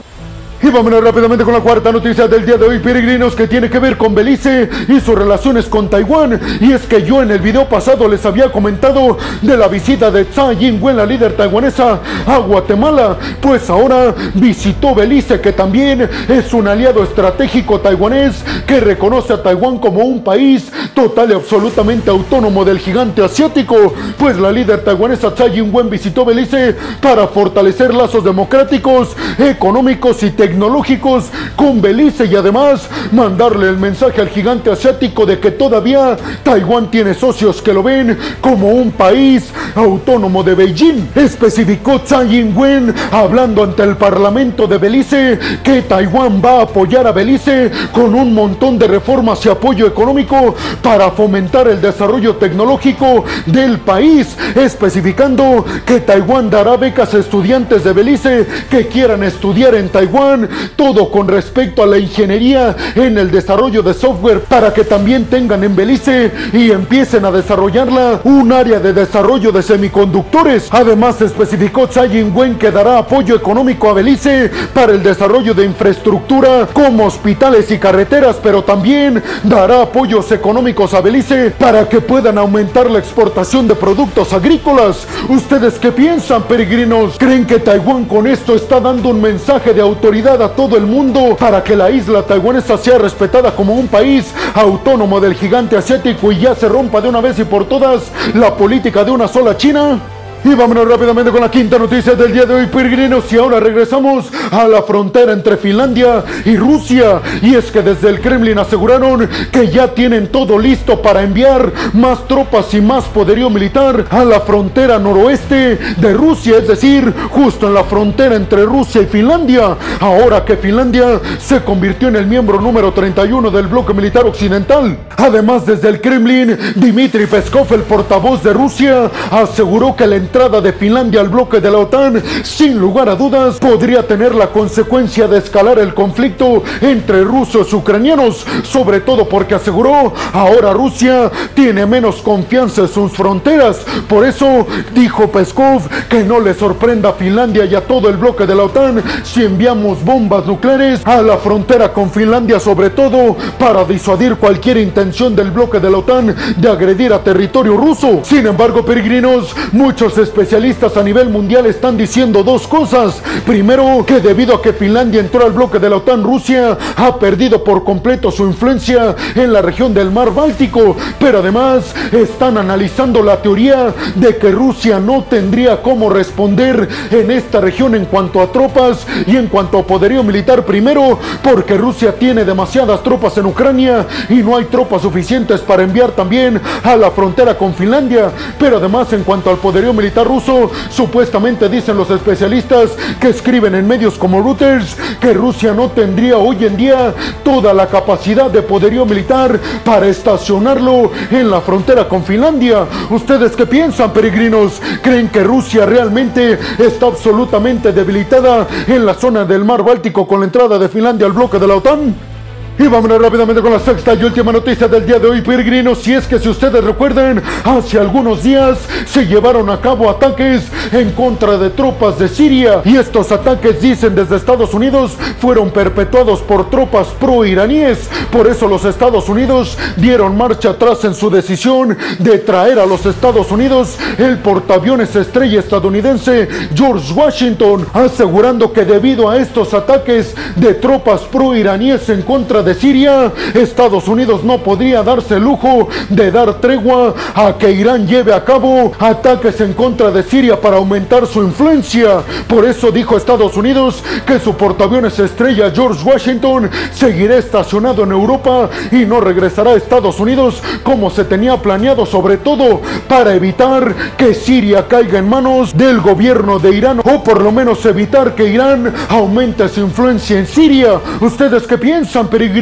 Y 0.63 0.70
vámonos 0.70 1.03
rápidamente 1.03 1.43
con 1.43 1.53
la 1.53 1.60
cuarta 1.60 1.91
noticia 1.91 2.25
del 2.25 2.46
día 2.46 2.55
de 2.55 2.65
hoy, 2.65 2.79
peregrinos, 2.79 3.36
que 3.36 3.50
tiene 3.50 3.70
que 3.70 3.79
ver 3.79 3.98
con 3.98 4.15
Belice 4.15 4.70
y 4.88 5.01
sus 5.01 5.13
relaciones 5.13 5.65
con 5.65 5.89
Taiwán. 5.89 6.39
Y 6.62 6.72
es 6.72 6.84
que 6.84 7.03
yo 7.03 7.22
en 7.22 7.32
el 7.32 7.39
video 7.39 7.67
pasado 7.67 8.08
les 8.08 8.25
había 8.25 8.50
comentado 8.50 9.17
de 9.41 9.58
la 9.58 9.67
visita 9.67 10.10
de 10.10 10.24
Tsai 10.24 10.63
Ing-wen, 10.63 10.96
la 10.96 11.05
líder 11.05 11.36
taiwanesa, 11.36 12.00
a 12.25 12.38
Guatemala. 12.38 13.17
Pues 13.41 13.70
ahora 13.70 14.15
visitó 14.36 14.96
Belice, 14.96 15.41
que 15.41 15.51
también 15.51 16.10
es 16.29 16.53
un 16.53 16.65
aliado 16.65 17.03
estratégico 17.03 17.82
taiwanés 17.82 18.41
que 18.65 18.79
reconoce 18.79 19.34
a 19.34 19.43
Taiwán 19.43 19.79
como 19.79 20.00
un 20.00 20.24
país 20.24 20.72
total 20.93 21.32
y 21.32 21.34
absolutamente 21.34 22.10
autónomo 22.10 22.63
del 22.63 22.79
gigante 22.79 23.22
asiático. 23.22 23.93
Pues 24.17 24.39
la 24.39 24.50
líder 24.50 24.82
taiwanesa 24.86 25.36
Tsai 25.36 25.60
Ing-wen 25.60 25.89
visitó 25.89 26.24
Belice 26.24 26.74
para 27.01 27.27
fortalecer 27.27 27.93
lazos 27.93 28.24
democráticos, 28.24 29.13
económicos 29.38 30.24
y 30.24 30.32
tecnológicos 30.32 30.52
tecnológicos 30.53 31.31
con 31.55 31.81
Belice 31.81 32.25
y 32.25 32.36
además 32.36 32.88
mandarle 33.12 33.69
el 33.69 33.77
mensaje 33.77 34.22
al 34.22 34.29
gigante 34.29 34.69
asiático 34.69 35.25
de 35.25 35.39
que 35.39 35.50
todavía 35.50 36.15
Taiwán 36.43 36.91
tiene 36.91 37.15
socios 37.15 37.60
que 37.60 37.74
lo 37.74 37.81
ven 37.81 38.15
como 38.39 38.69
un 38.69 38.91
país 38.91 39.51
autónomo 39.74 40.43
de 40.43 40.53
Beijing. 40.53 41.10
Especificó 41.15 42.01
Tsai 42.01 42.36
Ing-wen 42.36 42.93
hablando 43.12 43.63
ante 43.63 43.81
el 43.81 43.98
Parlamento 43.98 44.67
de 44.67 44.77
Belice 44.77 45.39
que 45.63 45.81
Taiwán 45.81 46.39
va 46.43 46.60
a 46.60 46.63
apoyar 46.63 47.07
a 47.07 47.12
Belice 47.12 47.72
con 47.91 48.13
un 48.13 48.36
montón 48.36 48.77
de 48.77 48.88
reformas 48.88 49.43
y 49.48 49.50
apoyo 49.50 49.88
económico 49.88 50.53
para 50.83 51.10
fomentar 51.12 51.67
el 51.67 51.81
desarrollo 51.81 52.36
tecnológico 52.36 53.25
del 53.48 53.79
país, 53.79 54.38
especificando 54.53 55.65
que 55.83 56.00
Taiwán 56.00 56.51
dará 56.51 56.77
becas 56.77 57.12
a 57.15 57.17
estudiantes 57.17 57.83
de 57.83 57.93
Belice 57.93 58.45
que 58.69 58.88
quieran 58.88 59.24
estudiar 59.24 59.74
en 59.74 59.89
Taiwán 59.89 60.42
todo 60.75 61.09
con 61.12 61.27
respecto 61.27 61.83
a 61.83 61.88
la 61.88 61.97
ingeniería 61.97 62.75
en 62.95 63.17
el 63.17 63.31
desarrollo 63.31 63.81
de 63.81 63.93
software 63.93 64.41
para 64.41 64.73
que 64.73 64.83
también 64.83 65.25
tengan 65.25 65.63
en 65.63 65.75
Belice 65.75 66.31
y 66.51 66.71
empiecen 66.71 67.25
a 67.25 67.31
desarrollarla 67.31 68.21
un 68.23 68.51
área 68.51 68.79
de 68.79 68.93
desarrollo 68.93 69.51
de 69.51 69.63
semiconductores. 69.63 70.67
Además 70.71 71.21
especificó 71.21 71.88
Tsai 71.88 72.17
Ing-wen 72.17 72.55
que 72.55 72.71
dará 72.71 72.97
apoyo 72.97 73.35
económico 73.35 73.89
a 73.89 73.93
Belice 73.93 74.51
para 74.73 74.93
el 74.93 75.03
desarrollo 75.03 75.53
de 75.53 75.65
infraestructura 75.65 76.67
como 76.71 77.05
hospitales 77.05 77.69
y 77.71 77.77
carreteras, 77.77 78.38
pero 78.41 78.63
también 78.63 79.21
dará 79.43 79.83
apoyos 79.83 80.31
económicos 80.31 80.93
a 80.93 81.01
Belice 81.01 81.51
para 81.51 81.88
que 81.88 82.01
puedan 82.01 82.38
aumentar 82.38 82.89
la 82.89 83.00
exportación 83.00 83.67
de 83.67 83.75
productos 83.75 84.33
agrícolas. 84.33 85.07
¿Ustedes 85.29 85.79
qué 85.79 85.91
piensan, 85.91 86.43
peregrinos? 86.43 87.17
¿Creen 87.17 87.45
que 87.45 87.59
Taiwán 87.59 88.05
con 88.05 88.27
esto 88.27 88.55
está 88.55 88.79
dando 88.79 89.09
un 89.09 89.21
mensaje 89.21 89.73
de 89.73 89.81
autoridad 89.81 90.33
a 90.42 90.50
todo 90.50 90.78
el 90.78 90.86
mundo 90.86 91.36
para 91.40 91.63
que 91.63 91.75
la 91.75 91.92
isla 91.92 92.24
taiwanesa 92.24 92.78
sea 92.78 92.98
respetada 92.98 93.56
como 93.56 93.74
un 93.74 93.88
país 93.88 94.34
autónomo 94.54 95.20
del 95.20 95.36
gigante 95.36 95.78
asiático 95.78 96.32
y 96.32 96.40
ya 96.40 96.56
se 96.56 96.68
rompa 96.68 97.02
de 97.02 97.10
una 97.10 97.22
vez 97.22 97.38
y 97.40 97.44
por 97.44 97.66
todas 97.66 98.12
la 98.34 98.56
política 98.56 99.04
de 99.04 99.12
una 99.12 99.28
sola 99.28 99.56
China? 99.56 100.00
Y 100.45 100.55
vámonos 100.55 100.85
rápidamente 100.85 101.31
con 101.31 101.39
la 101.39 101.50
quinta 101.50 101.79
noticia 101.79 102.15
del 102.15 102.33
día 102.33 102.45
de 102.45 102.53
hoy, 102.53 102.65
peregrinos. 102.65 103.31
Y 103.31 103.38
ahora 103.38 103.62
regresamos 103.62 104.25
a 104.51 104.67
la 104.67 104.83
frontera 104.83 105.31
entre 105.31 105.55
Finlandia 105.55 106.21
y 106.43 106.57
Rusia. 106.57 107.21
Y 107.41 107.55
es 107.55 107.71
que 107.71 107.81
desde 107.81 108.09
el 108.09 108.19
Kremlin 108.19 108.59
aseguraron 108.59 109.29
que 109.53 109.69
ya 109.69 109.93
tienen 109.93 110.27
todo 110.27 110.59
listo 110.59 111.01
para 111.01 111.23
enviar 111.23 111.71
más 111.93 112.27
tropas 112.27 112.73
y 112.73 112.81
más 112.81 113.05
poderío 113.05 113.50
militar 113.50 114.05
a 114.09 114.25
la 114.25 114.41
frontera 114.41 115.00
noroeste 115.00 115.77
de 115.95 116.13
Rusia, 116.13 116.57
es 116.57 116.67
decir, 116.67 117.13
justo 117.29 117.67
en 117.67 117.75
la 117.75 117.85
frontera 117.85 118.35
entre 118.35 118.65
Rusia 118.65 119.01
y 119.01 119.05
Finlandia. 119.05 119.77
Ahora 120.01 120.43
que 120.43 120.57
Finlandia 120.57 121.21
se 121.39 121.63
convirtió 121.63 122.09
en 122.09 122.17
el 122.17 122.27
miembro 122.27 122.59
número 122.59 122.91
31 122.91 123.50
del 123.50 123.67
bloque 123.67 123.93
militar 123.93 124.25
occidental. 124.25 124.97
Además, 125.15 125.65
desde 125.65 125.88
el 125.88 126.01
Kremlin, 126.01 126.57
Dmitry 126.75 127.27
Peskov, 127.27 127.73
el 127.73 127.83
portavoz 127.83 128.43
de 128.43 128.51
Rusia, 128.51 129.09
aseguró 129.31 129.95
que 129.95 130.03
el 130.03 130.13
entrada 130.34 130.62
de 130.62 130.74
Finlandia 130.74 131.22
al 131.22 131.30
bloque 131.30 131.62
de 131.62 131.70
la 131.70 131.78
OTAN, 131.78 132.20
sin 132.42 132.80
lugar 132.80 133.08
a 133.08 133.13
dudas, 133.13 133.60
podría 133.60 134.08
tener 134.08 134.34
la 134.34 134.48
consecuencia 134.48 135.28
de 135.28 135.38
escalar 135.38 135.78
el 135.78 135.94
conflicto 135.94 136.63
entre 136.82 137.24
rusos 137.24 137.72
y 137.72 137.75
ucranianos, 137.75 138.44
sobre 138.63 139.02
todo 139.02 139.30
porque 139.30 139.54
aseguró, 139.54 140.12
ahora 140.34 140.74
Rusia 140.74 141.30
tiene 141.54 141.86
menos 141.86 142.24
confianza 142.24 142.82
en 142.82 142.88
sus 142.88 143.12
fronteras. 143.12 143.86
Por 144.10 144.25
eso 144.25 144.66
dijo 144.96 145.32
Peskov 145.32 145.88
que 146.10 146.24
no 146.24 146.40
le 146.40 146.56
sorprenda 146.56 147.10
a 147.10 147.13
Finlandia 147.13 147.66
y 147.66 147.75
a 147.75 147.86
todo 147.86 148.10
el 148.10 148.18
bloque 148.18 148.48
de 148.48 148.56
la 148.56 148.63
OTAN 148.63 149.04
si 149.22 149.44
enviamos 149.44 150.04
bombas 150.04 150.48
nucleares 150.48 151.02
a 151.06 151.22
la 151.22 151.38
frontera 151.38 151.94
con 151.94 152.10
Finlandia, 152.10 152.60
sobre 152.60 152.90
todo 152.90 153.38
para 153.60 153.86
disuadir 153.86 154.38
cualquier 154.38 154.78
intención 154.78 155.36
del 155.36 155.52
bloque 155.52 155.80
de 155.80 155.92
la 155.92 156.00
OTAN 156.00 156.36
de 156.58 156.70
agredir 156.70 157.13
a 157.13 157.24
territorio 157.24 157.78
ruso. 157.78 158.22
Sin 158.24 158.48
embargo, 158.48 158.84
peregrinos, 158.84 159.56
muchos 159.74 160.23
especialistas 160.24 160.98
a 160.98 161.03
nivel 161.03 161.30
mundial 161.30 161.65
están 161.65 161.98
diciendo 161.98 162.44
dos 162.44 162.68
cosas. 162.68 163.22
Primero, 163.46 164.03
que 164.08 164.20
debido 164.20 164.56
a 164.56 164.62
que 164.62 164.74
Finlandia 164.74 165.20
entró 165.20 165.46
al 165.46 165.51
bloque 165.51 165.77
de 165.77 165.89
la 165.89 165.98
OTAN, 165.98 166.24
Rusia 166.24 166.77
ha 166.96 167.20
perdido 167.20 167.63
por 167.63 167.84
completo 167.84 168.32
su 168.32 168.46
influencia 168.46 169.15
en 169.36 169.53
la 169.53 169.62
región 169.62 169.94
del 169.94 170.10
mar 170.10 170.34
Báltico. 170.34 170.96
Pero 171.20 171.39
además, 171.39 171.94
están 172.12 172.58
analizando 172.58 173.22
la 173.22 173.42
teoría 173.42 173.94
de 174.15 174.38
que 174.38 174.51
Rusia 174.51 175.00
no 175.00 175.24
tendría 175.24 175.82
cómo 175.82 176.10
responder 176.10 176.88
en 177.12 177.30
esta 177.30 177.60
región 177.60 177.96
en 177.96 178.06
cuanto 178.06 178.42
a 178.42 178.51
tropas 178.51 179.06
y 179.27 179.36
en 179.36 179.48
cuanto 179.48 179.77
a 179.77 179.86
poderío 179.86 180.24
militar. 180.24 180.65
Primero, 180.65 181.20
porque 181.44 181.77
Rusia 181.77 182.15
tiene 182.15 182.46
demasiadas 182.46 183.03
tropas 183.03 183.38
en 183.38 183.46
Ucrania 183.46 184.08
y 184.30 184.36
no 184.36 184.56
hay 184.56 184.65
tropas 184.65 185.01
suficientes 185.01 185.60
para 185.62 185.84
enviar 185.84 186.12
también 186.12 186.62
a 186.84 186.96
la 186.96 187.12
frontera 187.12 187.58
con 187.58 187.74
Finlandia. 187.74 188.32
Pero 188.58 188.77
además, 188.77 189.12
en 189.13 189.24
cuanto 189.24 189.50
al 189.50 189.58
poderío 189.58 189.94
militar 189.94 190.12
ruso, 190.22 190.70
supuestamente 190.89 191.70
dicen 191.70 191.96
los 191.96 192.10
especialistas 192.10 192.91
que 193.22 193.29
escriben 193.29 193.75
en 193.75 193.88
medios 193.88 194.15
como 194.15 194.41
Reuters 194.41 194.98
que 195.22 195.34
Rusia 195.34 195.74
no 195.74 195.89
tendría 195.91 196.38
hoy 196.38 196.65
en 196.65 196.75
día 196.75 197.13
toda 197.43 197.74
la 197.74 197.88
capacidad 197.88 198.51
de 198.51 198.62
poderío 198.62 199.05
militar 199.05 199.58
para 199.86 200.08
estacionarlo 200.08 201.12
en 201.32 201.50
la 201.50 201.62
frontera 201.62 202.10
con 202.10 202.24
Finlandia. 202.24 202.86
¿Ustedes 203.10 203.55
qué 203.55 203.65
piensan, 203.65 204.12
peregrinos? 204.12 204.82
¿Creen 205.01 205.29
que 205.29 205.43
Rusia 205.43 205.86
realmente 205.86 206.60
está 206.77 207.05
absolutamente 207.05 207.93
debilitada 207.93 208.67
en 208.88 209.05
la 209.05 209.13
zona 209.13 209.46
del 209.46 209.63
mar 209.63 209.84
Báltico 209.84 210.27
con 210.27 210.41
la 210.41 210.48
entrada 210.48 210.77
de 210.77 210.89
Finlandia 210.89 211.27
al 211.27 211.34
bloque 211.34 211.60
de 211.60 211.67
la 211.67 211.75
OTAN? 211.75 212.33
Y 212.75 212.88
vámonos 212.88 213.22
rápidamente 213.22 213.62
con 213.62 213.72
la 213.72 213.80
sexta 213.80 214.15
y 214.15 214.24
última 214.24 214.51
noticia 214.51 214.88
del 214.88 215.06
día 215.06 215.20
de 215.20 215.27
hoy, 215.27 215.42
peregrinos. 215.42 216.00
Si 216.00 216.12
es 216.12 216.25
que 216.25 216.39
si 216.39 216.50
ustedes 216.50 216.84
recuerdan, 216.84 217.39
hace 217.63 218.00
algunos 218.00 218.42
días 218.42 218.80
se 219.06 219.27
llevaron 219.27 219.70
a 219.70 219.80
cabo 219.80 220.10
ataques 220.10 220.63
en 220.92 221.12
contra 221.12 221.58
de 221.60 221.70
tropas 221.70 222.18
de 222.18 222.27
Siria. 222.27 222.82
Y 222.84 222.98
estos 222.98 223.32
ataques, 223.32 223.80
dicen 223.80 224.15
desde 224.15 224.38
Estados 224.38 224.74
Unidos, 224.74 225.12
fueron 225.39 225.70
perpetuados 225.70 226.42
por 226.42 226.72
tropas 226.72 227.10
pro-iraníes. 227.20 228.10
Por 228.32 228.48
eso 228.48 228.68
los 228.68 228.86
Estados 228.86 229.30
Unidos 229.30 229.77
dieron 229.96 230.36
marcha 230.36 230.72
atrás 230.72 231.06
en 231.06 231.13
su 231.13 231.30
decisión 231.30 231.96
de 232.18 232.39
traer 232.39 232.80
a 232.80 232.88
los 232.88 233.06
Estados 233.06 233.51
Unidos 233.51 233.98
el 234.18 234.39
portaaviones 234.39 235.15
estrella 235.15 235.60
estadounidense 235.60 236.48
George 236.74 237.13
Washington, 237.13 237.86
asegurando 237.94 238.74
que 238.74 238.84
debido 238.84 239.30
a 239.30 239.38
estos 239.38 239.75
ataques 239.75 240.34
de 240.56 240.74
tropas 240.74 241.22
pro-iraníes 241.22 242.10
en 242.10 242.24
contra 242.24 242.62
de 242.63 242.74
Siria, 242.74 243.32
Estados 243.53 244.08
Unidos 244.08 244.43
no 244.43 244.60
podría 244.60 245.03
darse 245.03 245.36
el 245.36 245.43
lujo 245.43 245.89
de 246.10 246.32
dar 246.32 246.55
tregua 246.55 247.13
a 247.36 247.58
que 247.58 247.72
Irán 247.72 248.08
lleve 248.08 248.34
a 248.34 248.43
cabo 248.43 248.91
ataques 248.98 249.60
en 249.62 249.74
contra 249.74 250.12
de 250.12 250.24
Siria 250.24 250.60
para 250.60 250.77
aumentar 250.77 251.27
su 251.27 251.43
influencia. 251.43 252.22
Por 252.48 252.65
eso 252.65 252.91
dijo 252.91 253.17
Estados 253.17 253.58
Unidos 253.58 254.03
que 254.25 254.39
su 254.39 254.55
portaaviones 254.55 255.20
estrella 255.20 255.72
George 255.74 256.03
Washington 256.03 256.70
seguirá 256.93 257.38
estacionado 257.38 258.03
en 258.03 258.12
Europa 258.12 258.70
y 258.91 259.05
no 259.05 259.20
regresará 259.20 259.72
a 259.72 259.75
Estados 259.75 260.20
Unidos 260.20 260.62
como 260.84 261.10
se 261.10 261.25
tenía 261.25 261.58
planeado, 261.58 262.05
sobre 262.05 262.38
todo 262.38 262.82
para 263.08 263.34
evitar 263.34 263.93
que 264.17 264.34
Siria 264.34 264.88
caiga 264.88 265.20
en 265.20 265.29
manos 265.29 265.75
del 265.75 266.00
gobierno 266.00 266.60
de 266.60 266.72
Irán 266.72 267.01
o 267.03 267.24
por 267.24 267.41
lo 267.41 267.51
menos 267.51 267.86
evitar 267.86 268.36
que 268.36 268.48
Irán 268.48 268.93
aumente 269.10 269.67
su 269.67 269.82
influencia 269.82 270.39
en 270.39 270.48
Siria. 270.48 271.00
¿Ustedes 271.20 271.67
qué 271.67 271.77
piensan, 271.77 272.27
peregrinos? 272.27 272.52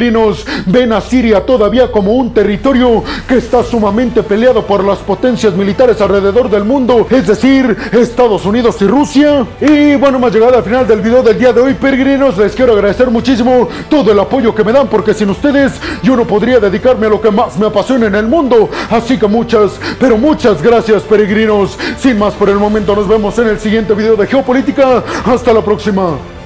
Ven 0.66 0.92
a 0.92 1.00
Siria 1.00 1.44
todavía 1.44 1.90
como 1.90 2.12
un 2.12 2.32
territorio 2.32 3.02
que 3.28 3.36
está 3.36 3.62
sumamente 3.62 4.22
peleado 4.22 4.66
por 4.66 4.84
las 4.84 4.98
potencias 4.98 5.54
militares 5.54 6.00
alrededor 6.00 6.50
del 6.50 6.64
mundo, 6.64 7.06
es 7.10 7.26
decir, 7.26 7.76
Estados 7.92 8.44
Unidos 8.46 8.76
y 8.80 8.86
Rusia. 8.86 9.46
Y 9.60 9.96
bueno, 9.96 10.18
hemos 10.18 10.32
llegado 10.32 10.56
al 10.56 10.64
final 10.64 10.86
del 10.86 11.00
video 11.00 11.22
del 11.22 11.38
día 11.38 11.52
de 11.52 11.60
hoy, 11.60 11.74
peregrinos. 11.74 12.36
Les 12.38 12.54
quiero 12.54 12.72
agradecer 12.72 13.10
muchísimo 13.10 13.68
todo 13.88 14.12
el 14.12 14.18
apoyo 14.18 14.54
que 14.54 14.64
me 14.64 14.72
dan, 14.72 14.88
porque 14.88 15.14
sin 15.14 15.30
ustedes 15.30 15.72
yo 16.02 16.16
no 16.16 16.26
podría 16.26 16.58
dedicarme 16.58 17.06
a 17.06 17.10
lo 17.10 17.20
que 17.20 17.30
más 17.30 17.58
me 17.58 17.66
apasiona 17.66 18.06
en 18.06 18.14
el 18.14 18.26
mundo. 18.26 18.68
Así 18.90 19.18
que 19.18 19.26
muchas, 19.26 19.78
pero 19.98 20.16
muchas 20.16 20.62
gracias, 20.62 21.02
peregrinos. 21.02 21.78
Sin 21.98 22.18
más 22.18 22.34
por 22.34 22.48
el 22.48 22.56
momento, 22.56 22.94
nos 22.96 23.08
vemos 23.08 23.38
en 23.38 23.48
el 23.48 23.60
siguiente 23.60 23.94
video 23.94 24.16
de 24.16 24.26
Geopolítica. 24.26 25.02
Hasta 25.24 25.52
la 25.52 25.62
próxima. 25.62 26.41